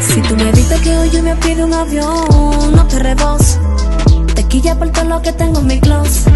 Si 0.00 0.20
tú 0.22 0.36
me 0.36 0.50
viste 0.52 0.76
que 0.80 0.96
hoy 0.96 1.10
yo 1.10 1.22
me 1.22 1.34
pie 1.36 1.56
de 1.56 1.64
un 1.64 1.72
avión, 1.72 2.74
no 2.74 2.86
te 2.88 2.98
rebos. 2.98 3.58
Te 4.56 4.62
quilla 4.62 4.74
por 4.74 4.90
todo 4.90 5.04
lo 5.04 5.20
que 5.20 5.32
tengo 5.34 5.58
en 5.58 5.66
mi 5.66 5.78
closet. 5.80 6.32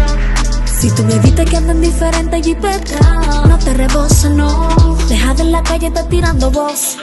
Si 0.79 0.91
tú 0.91 1.03
me 1.05 1.17
viste 1.17 1.43
que 1.43 1.57
ando 1.57 1.71
en 1.71 1.81
diferente 1.81 2.39
jipeta, 2.43 2.99
no 3.47 3.57
te 3.57 3.73
rebos, 3.73 4.25
no. 4.25 4.95
Deja 5.09 5.33
de 5.33 5.45
la 5.45 5.63
calle, 5.63 5.87
está 5.87 6.07
tirando 6.07 6.51
voz. 6.51 6.97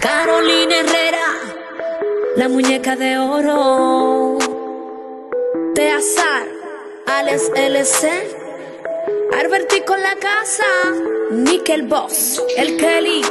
Carolina 0.00 0.76
Herrera, 0.78 1.26
la 2.36 2.48
muñeca 2.48 2.94
de 2.94 3.18
oro. 3.18 4.38
De 5.74 5.90
azar, 5.90 6.46
Alex 7.08 7.50
LC. 7.56 8.08
Alberti 9.40 9.80
con 9.80 10.00
la 10.00 10.14
casa, 10.14 10.70
Nickel 11.32 11.88
Boss, 11.88 12.40
el 12.56 12.76
Kelly, 12.76 13.22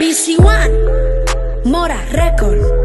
BC 0.00 0.36
One, 0.44 1.62
Mora 1.64 2.04
Record. 2.10 2.77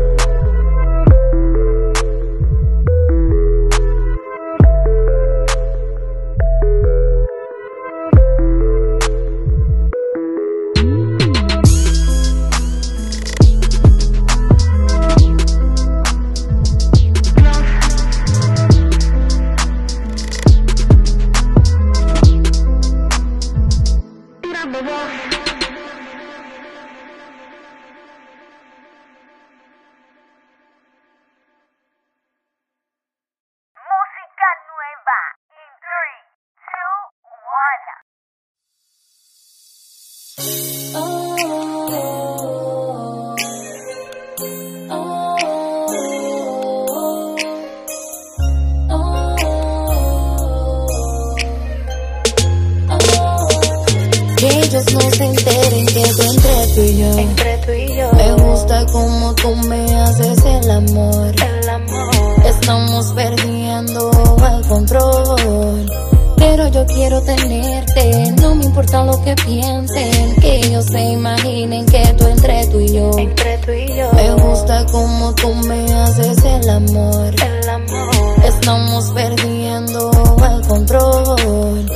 No 54.94 55.12
se 55.12 55.26
enteren 55.26 55.86
que 55.88 56.04
tú 56.16 56.22
entre 56.34 56.68
tú 56.76 56.82
y 56.82 56.98
yo. 56.98 57.18
Entre 57.20 57.58
tú 57.66 57.72
y 57.72 57.98
yo, 57.98 58.12
Me 58.14 58.34
gusta 58.44 58.86
como 58.88 59.34
tú 59.36 59.56
me 59.68 59.94
haces 59.96 60.46
el 60.46 60.72
amor. 60.72 61.34
el 61.62 61.70
amor. 61.70 62.46
Estamos 62.46 63.12
perdiendo 63.14 64.12
el 64.12 64.68
control. 64.68 65.92
Pero 66.38 66.68
yo 66.68 66.86
quiero 66.86 67.22
tenerte, 67.22 68.32
no 68.42 68.56
me 68.56 68.66
importa 68.66 69.04
lo 69.06 69.22
que 69.24 69.34
piensen. 69.36 70.36
Que 70.42 70.58
ellos 70.58 70.86
se 70.86 71.02
imaginen 71.02 71.86
que 71.86 72.04
tú 72.18 72.28
entre 72.28 72.68
tú 72.68 72.80
y 72.82 72.94
yo. 72.94 73.12
Entre 73.18 73.58
tú 73.60 73.72
y 73.72 73.88
yo, 73.96 74.12
Me 74.14 74.34
gusta 74.34 74.86
como 74.92 75.34
tú 75.36 75.54
me 75.68 75.94
haces 75.94 76.38
el 76.44 76.70
amor. 76.70 77.34
el 77.42 77.70
amor. 77.70 78.16
Estamos 78.46 79.12
perdiendo 79.12 80.12
el 80.54 80.68
control. 80.68 81.92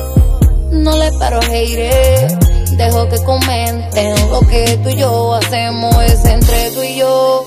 No 0.71 0.97
le 0.97 1.11
paro 1.19 1.39
a 1.39 1.45
dejo 2.77 3.09
que 3.09 3.17
comenten 3.23 4.29
lo 4.29 4.39
que 4.41 4.79
tú 4.83 4.89
y 4.89 4.97
yo 4.97 5.33
hacemos 5.33 5.95
es 6.03 6.23
entre 6.25 6.71
tú 6.71 6.83
y 6.83 6.97
yo. 6.97 7.45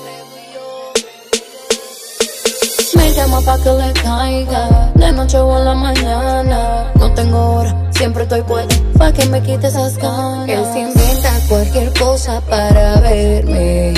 Me 2.95 3.11
llama 3.13 3.41
pa' 3.41 3.57
que 3.57 3.71
le 3.71 3.93
caiga, 3.93 4.91
de 4.95 5.11
noche 5.13 5.37
o 5.37 5.57
en 5.57 5.65
la 5.65 5.73
mañana. 5.73 6.91
No 6.95 7.13
tengo 7.13 7.55
hora, 7.55 7.89
siempre 7.91 8.23
estoy 8.23 8.41
puesta 8.41 8.75
pa' 8.97 9.11
que 9.13 9.25
me 9.27 9.41
quite 9.41 9.67
esas 9.67 9.97
ganas. 9.97 10.49
Él 10.49 10.65
se 10.73 10.79
inventa 10.79 11.31
cualquier 11.47 11.93
cosa 11.97 12.41
para 12.41 12.99
verme. 12.99 13.93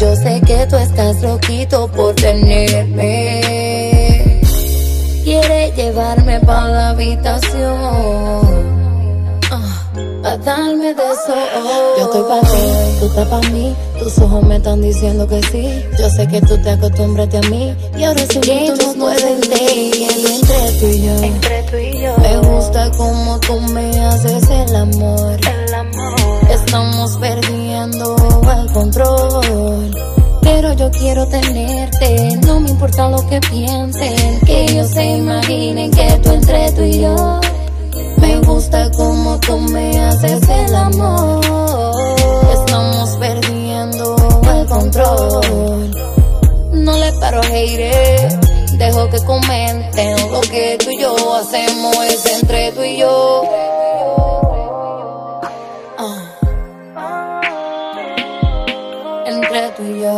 Yo 0.00 0.14
sé 0.16 0.40
que 0.46 0.66
tú 0.66 0.76
estás 0.76 1.20
loquito 1.22 1.88
por 1.88 2.14
tenerme. 2.14 3.40
Quiere 5.24 5.72
llevarme 5.72 6.40
pa' 6.40 6.68
la 6.68 6.90
habitación. 6.90 8.77
A 10.24 10.36
darme 10.36 10.94
de 10.94 11.02
eso. 11.02 11.34
Yo 11.98 12.04
estoy 12.04 12.22
pa' 12.22 12.40
ti, 12.40 12.98
tú 13.00 13.06
estás 13.06 13.28
pa' 13.28 13.40
mí. 13.50 13.74
Tus 13.98 14.18
ojos 14.18 14.42
me 14.44 14.56
están 14.56 14.80
diciendo 14.82 15.26
que 15.26 15.42
sí. 15.44 15.84
Yo 15.98 16.08
sé 16.10 16.26
que 16.26 16.40
tú 16.40 16.56
te 16.62 16.70
acostumbraste 16.70 17.38
a 17.38 17.40
mí. 17.42 17.74
Y 17.96 18.04
ahora 18.04 18.22
sí 18.28 18.40
que 18.40 18.72
tú 18.78 18.86
no 18.96 19.04
puedes 19.04 19.48
ver 19.48 19.60
entre 19.60 20.80
tú 20.80 20.86
y 20.86 21.02
yo. 21.02 21.12
Entre 21.22 21.62
tú 21.64 21.76
y 21.76 22.02
yo, 22.02 22.16
Me 22.18 22.36
gusta 22.48 22.90
como 22.96 23.38
tú 23.40 23.60
me 23.60 23.90
haces 24.06 24.50
el 24.50 24.76
amor. 24.76 25.38
el 25.66 25.74
amor. 25.74 26.14
Estamos 26.50 27.16
perdiendo 27.18 28.16
el 28.60 28.72
control. 28.72 29.94
Pero 30.42 30.72
yo 30.72 30.90
quiero 30.90 31.26
tenerte, 31.28 32.38
no 32.46 32.58
me 32.60 32.70
importa 32.70 33.08
lo 33.08 33.24
que 33.28 33.38
piensen. 33.40 34.40
Que 34.44 34.64
ellos 34.64 34.88
se 34.90 35.04
imaginen 35.04 35.90
que 35.90 36.20
tú 36.22 36.30
entre 36.32 36.72
tú 36.72 36.82
y 36.82 37.00
yo. 37.02 37.40
Me 38.20 38.40
gusta 38.40 38.90
como 38.92 39.38
tú 39.40 39.58
me 39.58 40.04
haces 40.04 40.48
el 40.48 40.74
amor. 40.74 41.40
Estamos 42.52 43.16
perdiendo 43.18 44.16
el 44.54 44.66
control. 44.66 45.90
No 46.72 46.96
le 46.96 47.12
paro 47.20 47.40
a 47.40 47.44
hater, 47.44 48.40
dejo 48.78 49.08
que 49.10 49.18
comenten 49.24 50.32
lo 50.32 50.40
que 50.40 50.78
tú 50.82 50.90
y 50.90 51.00
yo 51.00 51.34
hacemos 51.34 51.96
es 52.06 52.26
entre 52.40 52.72
tú 52.72 52.82
y 52.82 52.98
yo. 52.98 53.42
Ah. 55.98 56.34
Entre 59.26 59.68
tú 59.70 59.82
y 59.82 60.00
yo. 60.02 60.16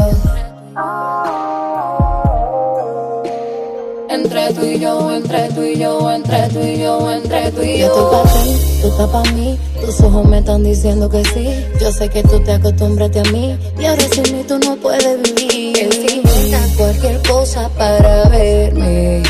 Entre 4.51 4.63
tú 4.63 4.67
y 4.67 4.79
yo, 4.81 5.11
entre 5.13 5.49
tú 5.51 5.63
y 5.63 5.79
yo, 5.79 6.11
entre 6.11 6.49
tú 6.49 6.59
y 6.59 6.79
yo, 6.81 7.13
entre 7.13 7.53
tú 7.53 7.63
y 7.63 7.79
yo. 7.79 7.87
Yo 7.87 7.87
estoy 7.87 8.11
pa' 8.11 8.33
ti, 8.33 8.81
tú 8.83 8.89
estás 8.89 9.09
pa' 9.11 9.23
mí. 9.33 9.59
Tus 9.81 10.01
ojos 10.01 10.25
me 10.29 10.39
están 10.39 10.65
diciendo 10.65 11.09
que 11.09 11.25
sí. 11.25 11.49
Yo 11.81 11.93
sé 11.93 12.09
que 12.09 12.23
tú 12.25 12.41
te 12.41 12.53
acostumbraste 12.55 13.21
a 13.21 13.23
mí. 13.31 13.57
Y 13.79 13.85
ahora 13.85 14.03
sin 14.11 14.37
mí 14.37 14.43
tú 14.49 14.59
no 14.59 14.75
puedes 14.75 15.23
vivir. 15.23 15.79
Él 15.79 16.17
inventa 16.17 16.59
cualquier 16.77 17.23
cosa 17.23 17.69
para 17.79 18.29
verme. 18.29 19.23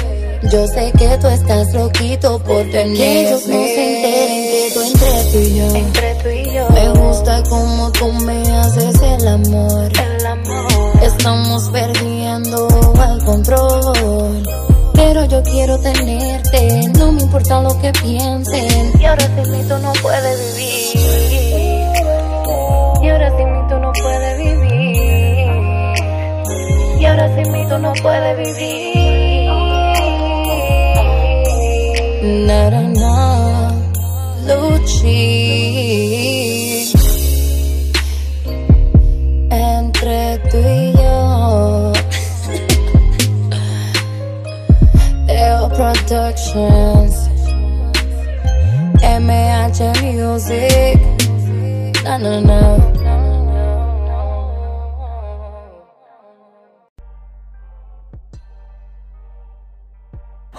Yo 0.51 0.67
sé 0.69 0.91
que 0.99 1.19
tú 1.19 1.27
estás 1.27 1.75
loquito 1.75 2.39
por 2.39 2.63
tenerme. 2.71 2.97
Que 2.97 3.21
ellos 3.29 3.47
no 3.47 3.57
se 3.63 3.97
enteren 3.97 4.43
que 4.51 4.71
tú 4.73 4.81
entre 4.81 5.33
tú 5.33 5.39
y 5.39 5.59
yo. 5.59 5.77
Entre 5.77 6.15
tú 6.15 6.29
y 6.31 6.55
yo, 6.55 6.69
Me 6.71 6.89
gusta 6.99 7.43
como 7.43 7.93
tú 7.93 8.11
me 8.25 8.41
haces 8.57 9.03
el 9.03 9.29
amor. 9.29 9.93
el 10.19 10.27
amor. 10.27 11.03
Estamos 11.03 11.69
perdiendo 11.69 12.69
el 13.13 13.25
control. 13.27 14.70
Pero 15.03 15.25
yo 15.25 15.43
quiero 15.43 15.79
tenerte, 15.79 16.89
no 16.99 17.11
me 17.13 17.23
importa 17.23 17.63
lo 17.63 17.77
que 17.81 17.91
piensen. 17.93 18.93
Y 19.01 19.05
ahora 19.07 19.25
sin 19.35 19.51
mí 19.51 19.63
tú 19.67 19.79
no 19.79 19.93
puedes 20.03 20.57
vivir. 20.57 20.99
Y 23.03 23.09
ahora 23.09 23.35
sin 23.37 23.51
mí 23.51 23.61
tú 23.71 23.79
no 23.79 23.93
puedes 24.03 24.39
vivir. 24.39 25.49
Y 27.01 27.05
ahora 27.07 27.35
sin 27.35 27.51
mí 27.51 27.67
tú 27.67 27.79
no 27.79 27.93
puedes 28.03 28.37
vivir. 28.37 29.51
Na, 32.47 32.71
na, 32.71 32.83
na, 32.83 33.75
Luchi. 34.47 35.81
Productions. 45.93 47.27
MH 49.03 49.81
Music. 50.01 51.01
Na, 52.05 52.17
na, 52.17 52.39
na. 52.41 52.90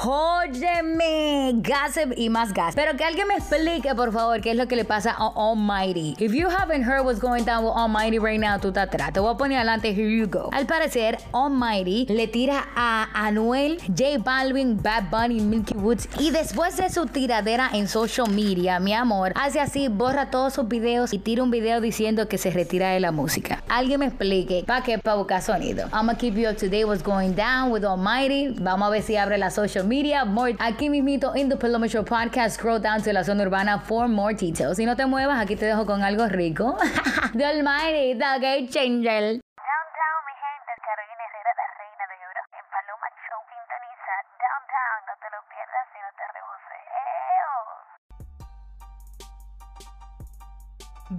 Óyeme, 0.03 1.61
gossip 1.61 2.17
y 2.17 2.27
más 2.29 2.53
gas. 2.53 2.73
Pero 2.73 2.97
que 2.97 3.03
alguien 3.03 3.27
me 3.27 3.35
explique, 3.35 3.93
por 3.93 4.11
favor, 4.11 4.41
qué 4.41 4.49
es 4.49 4.57
lo 4.57 4.67
que 4.67 4.75
le 4.75 4.83
pasa 4.83 5.11
a 5.11 5.31
Almighty. 5.35 6.15
If 6.17 6.33
you 6.33 6.49
haven't 6.49 6.83
heard 6.83 7.05
what's 7.05 7.19
going 7.19 7.43
down 7.43 7.63
with 7.63 7.73
Almighty 7.75 8.17
right 8.17 8.39
now, 8.39 8.57
tú 8.59 8.73
te 8.73 8.79
atrás. 8.79 9.13
Te 9.13 9.19
voy 9.19 9.35
a 9.35 9.37
poner 9.37 9.59
adelante, 9.59 9.93
here 9.93 10.09
you 10.09 10.25
go. 10.25 10.49
Al 10.53 10.65
parecer, 10.65 11.19
Almighty 11.33 12.07
le 12.09 12.25
tira 12.25 12.65
a 12.75 13.09
Anuel, 13.13 13.77
J 13.89 14.17
Balvin, 14.17 14.81
Bad 14.81 15.11
Bunny, 15.11 15.39
Milky 15.39 15.75
Woods. 15.75 16.09
Y 16.17 16.31
después 16.31 16.77
de 16.77 16.89
su 16.89 17.05
tiradera 17.05 17.69
en 17.71 17.87
social 17.87 18.27
media, 18.31 18.79
mi 18.79 18.95
amor, 18.95 19.33
hace 19.35 19.59
así, 19.59 19.87
borra 19.87 20.31
todos 20.31 20.53
sus 20.53 20.67
videos 20.67 21.13
y 21.13 21.19
tira 21.19 21.43
un 21.43 21.51
video 21.51 21.79
diciendo 21.79 22.27
que 22.27 22.39
se 22.39 22.49
retira 22.49 22.89
de 22.89 22.99
la 23.01 23.11
música. 23.11 23.61
Alguien 23.69 23.99
me 23.99 24.07
explique, 24.07 24.63
¿para 24.65 24.81
qué? 24.81 24.97
Para 24.97 25.17
buscar 25.17 25.43
sonido. 25.43 25.83
I'm 25.93 26.07
gonna 26.07 26.17
keep 26.17 26.33
you 26.33 26.49
up 26.49 26.57
to 26.57 26.69
date 26.69 26.85
what's 26.85 27.03
going 27.03 27.35
down 27.35 27.71
with 27.71 27.85
Almighty. 27.85 28.55
Vamos 28.59 28.87
a 28.87 28.89
ver 28.89 29.03
si 29.03 29.15
abre 29.15 29.37
la 29.37 29.51
social 29.51 29.83
media. 29.83 29.90
More 29.91 30.55
aquí 30.59 30.89
mismito 30.89 31.35
in 31.35 31.49
the 31.49 31.57
Paloma 31.57 31.89
Show 31.89 32.03
podcast. 32.03 32.51
Scroll 32.51 32.79
down 32.79 33.01
to 33.01 33.11
la 33.11 33.23
zona 33.23 33.43
urbana 33.43 33.77
for 33.77 34.07
more 34.07 34.33
details. 34.33 34.77
Si 34.77 34.85
no 34.85 34.95
te 34.95 35.05
muevas, 35.05 35.37
aquí 35.41 35.57
te 35.57 35.65
dejo 35.65 35.85
con 35.85 36.01
algo 36.01 36.29
rico. 36.29 36.77
The 37.33 37.43
Almighty, 37.43 38.13
the 38.13 38.39
Game 38.39 38.69
Changer. 38.69 39.50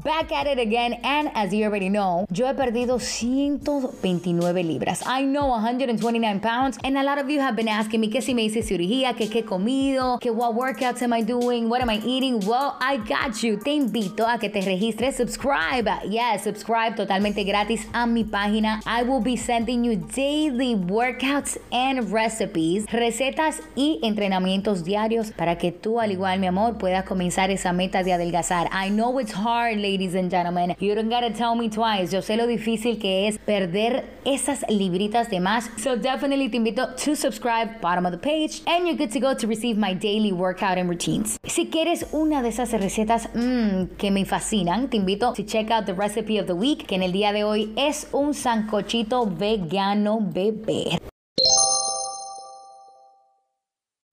Back 0.05 0.33
at 0.33 0.49
it 0.49 0.59
again, 0.59 0.95
and 1.05 1.31
as 1.33 1.55
you 1.55 1.65
already 1.65 1.89
know, 1.89 2.27
yo 2.33 2.49
he 2.49 2.55
perdido 2.55 2.99
129 2.99 4.67
libras. 4.67 5.01
I 5.07 5.23
know 5.23 5.47
129 5.47 6.41
pounds, 6.41 6.77
and 6.83 6.99
a 6.99 7.05
lot 7.05 7.19
of 7.19 7.31
you 7.31 7.39
have 7.39 7.55
been 7.55 7.69
asking 7.69 8.01
me 8.01 8.09
que 8.09 8.21
si 8.21 8.35
me 8.35 8.47
hice 8.47 8.65
cirugía, 8.65 9.17
que 9.17 9.29
qué 9.29 9.45
comido, 9.45 10.19
que 10.19 10.33
what 10.33 10.57
workouts 10.57 11.03
am 11.03 11.13
I 11.13 11.23
doing, 11.23 11.69
what 11.69 11.81
am 11.81 11.89
I 11.89 12.01
eating. 12.05 12.41
Well, 12.41 12.77
I 12.81 12.97
got 12.97 13.45
you. 13.45 13.59
Te 13.59 13.71
invito 13.77 14.27
a 14.27 14.39
que 14.39 14.51
te 14.51 14.61
registres, 14.63 15.19
subscribe. 15.19 15.89
Yes, 16.09 16.43
subscribe 16.43 16.97
totalmente 16.97 17.45
gratis 17.45 17.87
a 17.95 18.05
mi 18.05 18.25
página. 18.25 18.81
I 18.85 19.05
will 19.05 19.23
be 19.23 19.37
sending 19.37 19.85
you 19.85 19.95
daily 19.95 20.75
workouts 20.75 21.59
and 21.71 22.13
recipes, 22.13 22.87
recetas 22.87 23.61
y 23.77 24.01
entrenamientos 24.03 24.83
diarios 24.83 25.31
para 25.31 25.59
que 25.59 25.71
tú, 25.71 26.01
al 26.01 26.11
igual, 26.11 26.41
mi 26.41 26.49
amor, 26.49 26.77
puedas 26.77 27.05
comenzar 27.05 27.53
esa 27.53 27.73
meta 27.73 28.03
de 28.03 28.15
adelgazar. 28.15 28.69
I 28.73 28.91
know 28.91 29.21
it's 29.21 29.33
hard, 29.33 29.77
ladies 29.93 30.15
and 30.15 30.31
gentlemen. 30.31 30.75
You 30.79 30.95
don't 30.95 31.11
gotta 31.11 31.31
tell 31.31 31.55
me 31.55 31.69
twice. 31.69 32.13
Yo 32.13 32.21
sé 32.21 32.37
lo 32.37 32.47
difícil 32.47 32.99
que 32.99 33.29
es 33.29 33.39
perder 33.39 34.05
esas 34.25 34.65
libritas 34.69 35.29
de 35.29 35.39
más. 35.39 35.69
So 35.79 35.97
definitely 35.97 36.49
te 36.49 36.57
invito 36.57 36.95
to 37.05 37.15
subscribe, 37.15 37.81
bottom 37.81 38.07
of 38.07 38.13
the 38.13 38.19
page, 38.19 38.63
and 38.67 38.87
you're 38.87 38.97
good 38.97 39.13
to 39.13 39.21
go 39.21 39.35
to 39.35 39.47
receive 39.47 39.77
my 39.77 39.93
daily 39.95 40.33
workout 40.33 40.79
and 40.79 40.89
routines. 40.89 41.39
Si 41.45 41.67
quieres 41.67 42.07
una 42.13 42.43
de 42.43 42.49
esas 42.49 42.73
recetas 42.73 43.29
mm, 43.35 43.97
que 43.99 44.11
me 44.11 44.25
fascinan, 44.25 44.89
te 44.89 44.97
invito 44.97 45.35
to 45.35 45.43
check 45.43 45.71
out 45.71 45.85
the 45.85 45.95
recipe 45.95 46.39
of 46.39 46.47
the 46.47 46.55
week, 46.55 46.87
que 46.87 46.95
en 46.95 47.03
el 47.03 47.13
día 47.13 47.33
de 47.33 47.45
hoy 47.45 47.73
es 47.77 48.09
un 48.13 48.33
sancochito 48.33 49.27
vegano 49.27 50.21
bebé. 50.21 50.99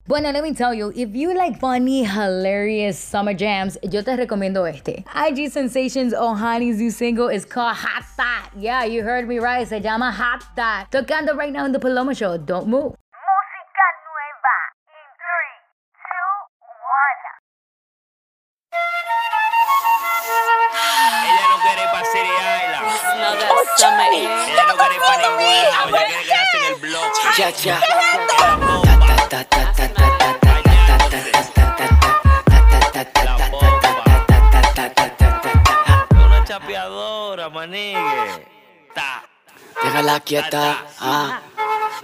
Bueno, 0.06 0.32
let 0.32 0.42
me 0.42 0.54
tell 0.54 0.72
you, 0.74 0.92
if 0.96 1.14
you 1.14 1.34
like 1.34 1.60
funny, 1.60 2.04
hilarious 2.04 2.98
summer 2.98 3.32
jams, 3.34 3.76
yo 3.84 4.02
te 4.02 4.16
recomiendo 4.16 4.64
este. 4.68 5.04
IG 5.14 5.50
Sensations 5.52 6.12
Ohani's 6.14 6.78
new 6.78 6.90
single 6.90 7.28
is 7.28 7.44
called 7.44 7.76
Hot 7.76 8.04
That. 8.16 8.50
Yeah, 8.58 8.84
you 8.84 9.02
heard 9.04 9.28
me 9.28 9.38
right, 9.38 9.68
se 9.68 9.78
llama 9.78 10.10
Hot 10.10 10.42
That. 10.56 10.86
Tocando 10.90 11.36
right 11.36 11.52
now 11.52 11.64
in 11.64 11.72
the 11.72 11.78
Paloma 11.78 12.14
Show. 12.14 12.38
Don't 12.38 12.66
move. 12.66 12.96
Música 13.12 13.84
nueva. 14.02 14.56
In 14.88 15.06
3, 15.14 15.62
2, 15.94 16.58
1. 16.64 17.30
Ella 21.28 21.44
no 21.50 21.56
quiere 21.62 21.82
ir 21.84 21.90
para 21.92 22.04
City 22.10 22.34
Island. 22.34 22.88
Ella 24.50 24.64
no 24.66 24.74
quiere 24.74 24.94
ir 24.94 25.00
para 25.06 25.18
ningún 25.22 25.44
lado. 25.70 25.94
Ella 25.94 26.02
quiere 26.08 26.24
quedarse 26.24 26.56
en 26.56 26.64
el 26.72 26.80
bloque. 26.80 27.20
Ya, 27.38 27.50
ya. 27.50 28.89
Una 36.80 36.88
chapeadora, 36.88 37.50
manigue. 37.50 38.46
Ta. 38.94 39.22
Déjala 39.82 40.20
quieta, 40.20 40.76
ah. 41.00 41.40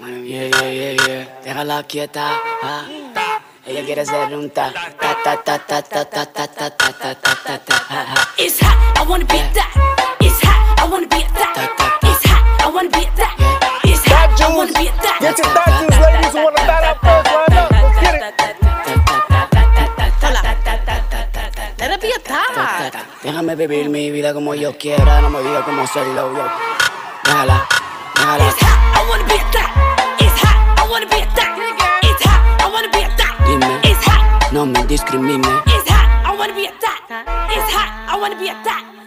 Yeah, 0.01 0.49
yeah, 0.49 0.71
yeah, 0.71 1.07
yeah. 1.07 1.25
Déjala 1.43 1.83
quieta, 1.89 2.31
ah. 2.63 2.85
Ella 3.67 3.83
quiere 3.85 4.05
ser 4.05 4.35
un 4.35 4.51
ta, 4.51 4.73
ta, 5.01 5.15
ta, 5.25 5.37
ta, 5.43 5.59
ta, 5.59 5.83
ta, 5.83 6.05
ta, 6.05 6.25
ta, 6.27 6.47
ta, 6.47 6.69
ta, 6.69 6.93
ta, 6.93 7.15
ta, 7.15 7.35
ta, 7.45 7.59
ta, 7.59 7.87
ja, 7.91 8.03
ja. 8.03 8.15
It's 8.39 8.61
hot, 8.61 8.77
I 8.99 9.03
wanna 9.09 9.25
be 9.25 9.39
at 9.41 9.55
that. 9.55 9.71
It's 10.21 10.41
hot, 10.45 10.79
I 10.79 10.85
wanna 10.89 11.09
be 11.09 11.17
at 11.25 11.35
that. 11.35 12.01
It's 12.03 12.25
hot, 12.27 12.45
I 12.61 12.69
wanna 12.71 12.91
be 12.91 13.07
at 13.07 13.17
that. 13.17 13.35
It's 13.85 14.05
hot, 14.07 14.41
I 14.41 14.57
wanna 14.57 14.73
be 14.73 14.89
at 14.89 15.03
that. 15.03 15.19
Get 15.21 15.39
your 15.39 15.49
thought 15.51 15.73
juice, 15.81 15.99
ladies 15.99 16.35
Déjame 23.37 23.55
vivir 23.55 23.91
mi 23.91 24.11
vida 24.11 24.33
como 24.33 24.55
yo 24.55 24.73
quiera, 24.79 25.21
no 25.21 25.29
me 25.29 25.43
diga 25.43 25.63
cómo 25.63 25.83
hacerlo 25.83 26.35
yo. 26.35 26.43
Déjala, 27.23 27.69
déjala. 28.15 28.49
It's 28.49 28.63
hot, 28.63 28.97
I 28.97 29.11
wanna 29.11 29.25
be 29.25 29.35
at 29.35 29.53
that. 29.53 30.17
It's 30.21 30.41
hot, 30.41 30.79
I 30.81 30.89
wanna 30.91 31.07
be 31.07 31.17
at 31.21 31.35
that. 31.35 32.01
It's 32.01 32.25
hot, 32.25 32.63
I 32.63 32.73
wanna 32.73 32.89
be 32.89 33.03
at 33.05 33.15
that. 33.19 33.37
Dime, 33.45 33.81
It's 33.83 34.05
hot, 34.09 34.53
no 34.55 34.65
me 34.65 34.83
discrimine. 34.89 35.45
it's 35.67 35.87
hot, 35.91 36.25
I 36.25 36.35
wanna 36.35 36.55
be 36.55 36.67
at 36.67 36.81
that. 36.81 37.51
It's 37.51 37.71
hot, 37.75 38.09
I 38.09 38.19
wanna 38.19 38.37
be 38.41 38.49
at 38.49 38.65
that. 38.65 39.06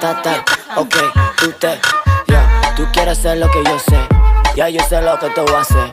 Ta, 0.00 0.22
ta, 0.22 0.44
ok, 0.76 0.94
tú 1.38 1.52
te, 1.52 1.78
yeah, 2.28 2.74
tú 2.76 2.86
quieres 2.92 3.18
hacer 3.18 3.38
lo 3.38 3.50
que 3.50 3.64
yo 3.64 3.78
sé, 3.78 3.98
ya 4.54 4.68
yo 4.68 4.80
sé 4.88 5.02
lo 5.02 5.18
que 5.18 5.28
tú 5.30 5.42
haces. 5.56 5.88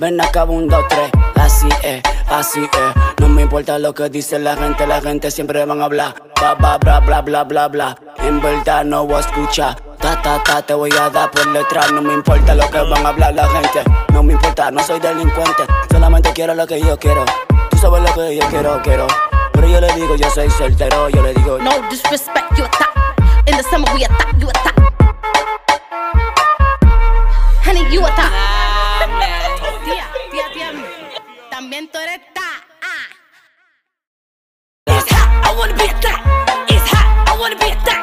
Ven 0.00 0.18
acá, 0.18 0.44
un, 0.44 0.66
dos, 0.66 0.82
tres, 0.88 1.10
así 1.34 1.68
es, 1.82 2.02
así 2.28 2.62
es. 2.62 3.20
No 3.20 3.28
me 3.28 3.42
importa 3.42 3.78
lo 3.78 3.92
que 3.92 4.08
dice 4.08 4.38
la 4.38 4.56
gente, 4.56 4.86
la 4.86 5.02
gente 5.02 5.30
siempre 5.30 5.64
van 5.66 5.82
a 5.82 5.84
hablar. 5.84 6.14
Bla, 6.40 6.54
bla, 6.54 6.78
bla, 6.78 7.00
bla, 7.00 7.20
bla, 7.20 7.44
bla, 7.44 7.68
bla. 7.68 7.96
En 8.22 8.40
verdad 8.40 8.84
no 8.84 9.04
voy 9.04 9.16
a 9.16 9.20
escuchar. 9.20 9.76
Ta, 9.98 10.22
ta, 10.22 10.42
ta, 10.42 10.62
te 10.62 10.72
voy 10.72 10.90
a 10.98 11.10
dar 11.10 11.30
por 11.30 11.52
detrás. 11.52 11.92
No 11.92 12.00
me 12.00 12.14
importa 12.14 12.54
lo 12.54 12.70
que 12.70 12.80
van 12.80 13.04
a 13.04 13.10
hablar 13.10 13.34
la 13.34 13.46
gente. 13.48 13.84
No 14.14 14.22
me 14.22 14.32
importa, 14.32 14.70
no 14.70 14.82
soy 14.82 15.00
delincuente. 15.00 15.64
Solamente 15.90 16.32
quiero 16.32 16.54
lo 16.54 16.66
que 16.66 16.80
yo 16.80 16.98
quiero. 16.98 17.26
Tú 17.70 17.76
sabes 17.76 18.02
lo 18.02 18.14
que 18.14 18.36
yo 18.36 18.48
quiero, 18.48 18.80
quiero. 18.82 19.06
Pero 19.52 19.68
yo 19.68 19.80
le 19.82 19.92
digo, 19.92 20.16
yo 20.16 20.30
soy 20.30 20.48
soltero, 20.48 21.10
yo 21.10 21.22
le 21.22 21.34
digo, 21.34 21.58
No 21.58 21.72
disrespect, 21.90 22.56
you 22.56 22.64
a 22.64 23.09
the 23.60 23.68
summer, 23.68 23.92
we 23.92 24.04
a 24.04 24.08
thot, 24.08 24.32
you 24.40 24.48
a 24.48 24.52
thot. 24.64 24.76
Honey, 27.60 27.84
you 27.92 28.00
a 28.00 28.10
thot. 28.16 28.32
Tía, 29.84 30.06
tía, 30.30 30.46
tía. 30.54 30.68
También 31.50 31.90
tú 31.92 31.98
eres 31.98 32.20
thot. 32.32 32.62
Ah. 32.80 33.06
It's 34.86 35.12
hot, 35.12 35.28
I 35.44 35.54
wanna 35.58 35.74
be 35.74 35.84
at 35.92 36.00
that. 36.00 36.20
It's 36.70 36.88
hot, 36.88 37.06
I 37.28 37.36
wanna 37.38 37.56
be 37.56 37.68
at 37.68 37.84
that. 37.84 38.00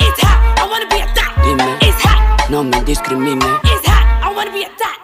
It's 0.00 0.20
hot, 0.20 0.38
I 0.60 0.68
wanna 0.68 0.86
be 0.92 1.00
at 1.00 1.14
that. 1.14 1.32
Dime. 1.42 1.78
It's 1.80 2.02
hot, 2.04 2.50
no 2.50 2.62
me 2.62 2.78
discrimine. 2.84 3.40
it's 3.64 3.86
hot, 3.88 4.04
I 4.26 4.34
wanna 4.36 4.52
be 4.52 4.64
at 4.64 4.76
that. 4.76 4.98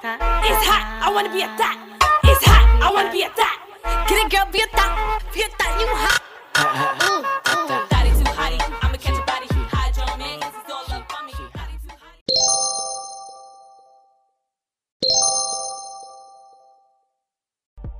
It's 0.44 0.64
hot, 0.68 0.84
I 1.00 1.08
wanna 1.14 1.32
be 1.32 1.42
at 1.42 1.56
that. 1.56 1.76
It's 2.24 2.44
hot, 2.44 2.64
I 2.82 2.92
wanna 2.92 3.10
be 3.10 3.24
at 3.24 3.34
that. 3.36 3.56
Get 4.08 4.18
it, 4.20 4.30
girl, 4.30 4.46
be 4.52 4.60
at 4.60 4.72
that. 4.72 5.20
Be 5.32 5.44
at 5.44 5.52
that, 5.58 5.72
you 5.80 5.88
hot. 5.88 6.20
Ah, 6.56 6.60
ah, 6.60 6.98
ah. 7.00 7.13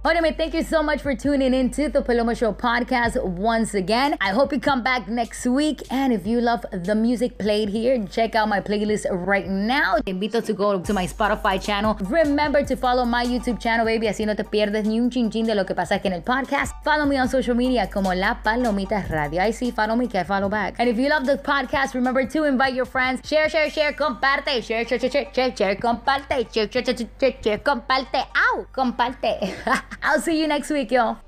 Óyeme, 0.06 0.36
thank 0.36 0.52
you 0.52 0.62
so 0.62 0.82
much 0.82 1.00
for 1.00 1.14
tuning 1.16 1.54
in 1.54 1.70
to 1.70 1.88
the 1.88 2.02
Paloma 2.02 2.34
Show 2.34 2.52
podcast 2.52 3.16
once 3.24 3.72
again. 3.72 4.18
I 4.20 4.32
hope 4.32 4.52
you 4.52 4.60
come 4.60 4.82
back 4.82 5.08
next 5.08 5.46
week. 5.46 5.82
And 5.90 6.12
if 6.12 6.26
you 6.26 6.42
love 6.42 6.66
the 6.70 6.94
music 6.94 7.38
played 7.38 7.70
here, 7.70 8.04
check 8.10 8.34
out 8.34 8.50
my 8.50 8.60
playlist 8.60 9.06
right 9.10 9.48
now. 9.48 9.96
Te 10.04 10.12
invito 10.12 10.44
to 10.44 10.52
go 10.52 10.78
to 10.78 10.92
my 10.92 11.06
Spotify 11.06 11.58
channel. 11.58 11.96
Remember 12.10 12.62
to 12.62 12.76
follow 12.76 13.06
my 13.06 13.24
YouTube 13.24 13.58
channel, 13.58 13.86
baby, 13.86 14.08
así 14.08 14.26
no 14.26 14.34
te 14.34 14.44
pierdes 14.44 14.84
ni 14.84 15.00
un 15.00 15.08
chinchín 15.08 15.46
de 15.46 15.54
lo 15.54 15.64
que 15.64 15.74
pasa 15.74 15.94
aquí 15.94 16.04
en 16.04 16.12
el 16.12 16.22
podcast. 16.22 16.74
Follow 16.84 17.06
me 17.06 17.18
on 17.18 17.26
social 17.26 17.56
media 17.56 17.88
como 17.88 18.12
La 18.12 18.42
Palomita 18.42 19.08
Radio. 19.08 19.40
I 19.40 19.52
see, 19.52 19.70
follow 19.70 19.96
me, 19.96 20.06
que 20.06 20.20
I 20.20 20.24
follow 20.24 20.50
back. 20.50 20.74
And 20.78 20.90
if 20.90 20.98
you 20.98 21.08
love 21.08 21.24
the 21.24 21.38
podcast, 21.38 21.94
remember 21.94 22.26
to 22.26 22.44
invite 22.44 22.74
your 22.74 22.84
friends. 22.84 23.26
Share, 23.26 23.48
share, 23.48 23.70
share, 23.70 23.94
comparte. 23.94 24.62
Share, 24.62 24.86
share, 24.86 24.98
share, 24.98 25.10
share, 25.10 25.32
share, 25.32 25.56
share, 25.56 25.76
comparte. 25.76 26.52
Share, 26.52 26.70
share, 26.70 26.84
share, 26.84 27.08
share, 27.18 27.36
share, 27.42 27.58
comparte. 27.60 28.26
Ow, 28.36 28.66
comparte. 28.70 29.54
I'll 30.02 30.20
see 30.20 30.40
you 30.40 30.46
next 30.46 30.70
week, 30.70 30.90
y'all. 30.90 31.18